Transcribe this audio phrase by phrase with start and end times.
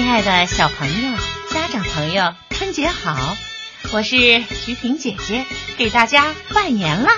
[0.00, 1.12] 爱的小朋友、
[1.50, 3.36] 家长朋友，春节好！
[3.92, 5.44] 我是菊萍姐姐，
[5.76, 7.12] 给大家拜年啦！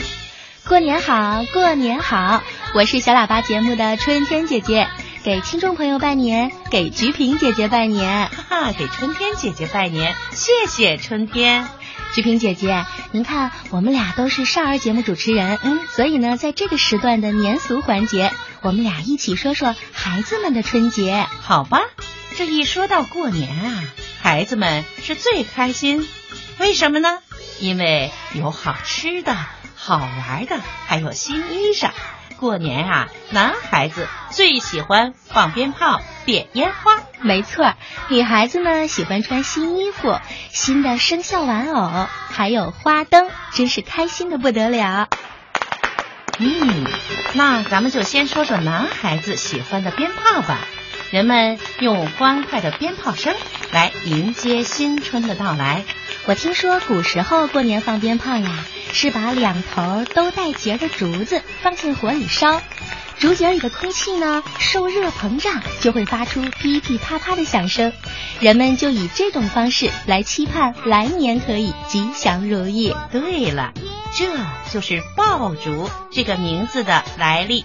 [0.67, 2.43] 过年好，过年好！
[2.75, 4.89] 我是小喇叭节目的春天姐姐，
[5.23, 11.69] 给听众朋友拜年，给菊萍姐姐拜年，哈哈，给春天姐姐拜年，谢谢春天。
[12.15, 18.33] 菊萍姐姐，您看，我们俩都是少儿节目主持人，嗯，所以呢，在这个时段的年俗环节，
[18.63, 21.81] 我们俩一起说说孩子们的春节，好吧？
[22.37, 23.85] 这一说到过年啊，
[24.21, 26.09] 孩子们是最开心，
[26.59, 27.21] 为什么呢？
[27.61, 29.37] 因为有好吃的、
[29.77, 31.91] 好玩的，还有新衣裳。
[32.37, 37.01] 过年啊，男孩子最喜欢放鞭炮、点烟花。
[37.21, 37.73] 没错，
[38.09, 40.19] 女孩子呢喜欢穿新衣服、
[40.51, 45.09] 新的生肖玩偶，还有花灯，真是开心的不得了。
[46.39, 46.85] 嗯，
[47.35, 50.59] 那咱们就先说说男孩子喜欢的鞭炮吧。
[51.11, 53.35] 人们用欢快的鞭炮声
[53.73, 55.85] 来迎接新春的到来。
[56.27, 62.61] 我听说古时候过年放鞭炮呀，是把两头都带节的竹子放进火里烧，
[63.19, 67.93] 竹节里的空气呢受热膨胀，就会发出噼噼啪啪的响声，
[68.41, 72.95] 人们就以这种方式来期盼来年可以吉祥如意。
[73.13, 73.73] 对了，
[74.17, 74.27] 这
[74.73, 77.65] 就是爆竹这个名字的来历。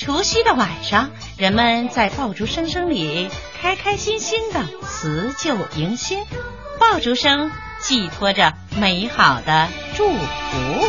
[0.00, 3.28] 除夕的晚上，人们在爆竹声声里
[3.60, 6.24] 开开心心的辞旧迎新。
[6.80, 10.88] 爆竹声寄托着美好的祝福。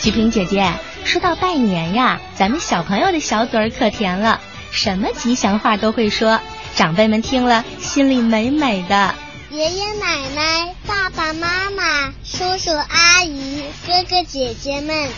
[0.00, 0.70] 菊萍姐姐，
[1.06, 4.38] 说到拜年呀，咱们小朋友的小嘴儿可甜了，
[4.72, 6.40] 什么吉祥话都会说，
[6.74, 9.14] 长辈们听了心里美美的。
[9.50, 15.10] 爷爷奶奶、爸爸妈妈、叔叔阿姨、哥哥姐姐们，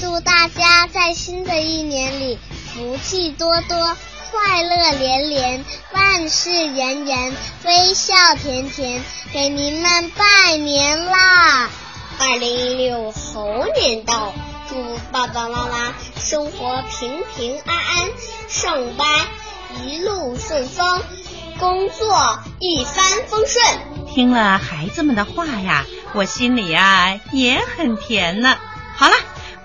[0.00, 2.38] 祝大家在新的一年里
[2.72, 3.96] 福气多多、
[4.30, 7.32] 快乐连连、万事圆圆、
[7.66, 9.02] 微笑甜甜，
[9.34, 11.68] 给您们拜年啦！
[12.18, 14.43] 二零一六猴年到，祝
[15.14, 18.10] 爸爸妈妈生活平平安安，
[18.48, 19.06] 上班
[19.80, 20.84] 一路顺风。
[21.56, 23.64] 工作一帆风顺。
[24.12, 28.56] 听了孩子们的话呀，我心里呀也很甜呢。
[28.96, 29.14] 好了，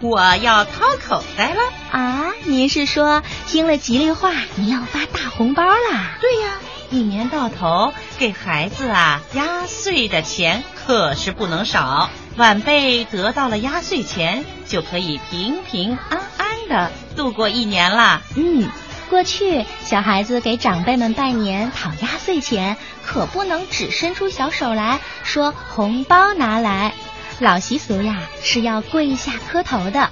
[0.01, 1.61] 我要掏口袋了
[1.93, 2.31] 啊！
[2.45, 6.15] 您是说听了吉利话，你要发大红包啦？
[6.21, 6.59] 对呀，
[6.91, 12.11] 一年到头给孩子啊压岁的钱可是不能少。
[12.39, 18.21] 晚辈得到了压岁钱，就可以平平安安的度过一年啦。
[18.37, 18.65] 嗯。
[19.09, 26.93] 过去，小孩子给长辈们拜年讨压岁钱，可不能只伸出小手来说红包拿来。
[27.39, 30.09] 老习俗呀是要跪下磕头的。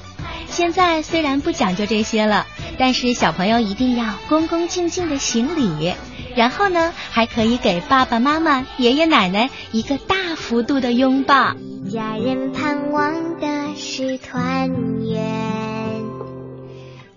[0.49, 2.45] 现在虽然不讲究这些了，
[2.77, 5.93] 但是小朋友一定要恭恭敬敬的行礼，
[6.35, 11.55] 然后呢还可以给爸爸妈妈、爷爷奶奶一个大幅度的拥抱。
[11.89, 14.69] 家人盼望的是团
[15.05, 16.03] 圆。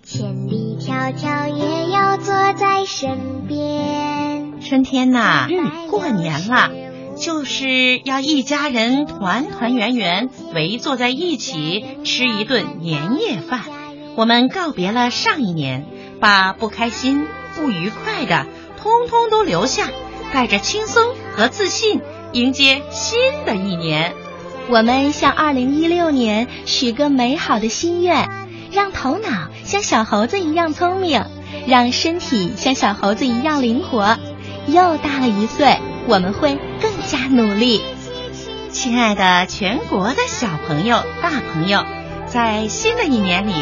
[0.05, 4.61] 千里迢迢也要坐在身边。
[4.61, 6.71] 春天呐，嗯，过年了，
[7.17, 13.63] 就是要一家人团团圆圆围坐在一起吃一顿年夜饭。
[14.15, 15.85] 我们告别了上一年，
[16.21, 17.27] 把不开心、
[17.57, 19.89] 不愉快的通通都留下，
[20.33, 22.01] 带着轻松和自信
[22.33, 24.15] 迎接新的一年。
[24.71, 28.29] 我们向二零一六年许个美好的心愿，
[28.71, 29.49] 让头脑。
[29.65, 31.25] 像小猴子一样聪明，
[31.67, 34.17] 让身体像小猴子一样灵活。
[34.69, 37.83] 又大了一岁，我们会更加努力。
[38.71, 41.85] 亲爱的全国的小朋友、大朋友，
[42.27, 43.53] 在新的一年里，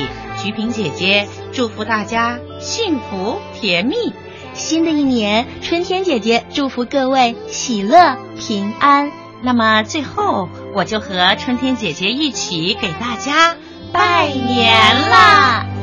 [0.42, 4.12] 菊萍姐姐祝福大家幸福甜蜜。
[4.52, 9.10] 新的一年，春天姐姐祝福各位喜乐平安。
[9.42, 13.56] 那么最后，我就和春天姐姐一起给大家
[13.92, 14.74] 拜年
[15.10, 15.77] 啦！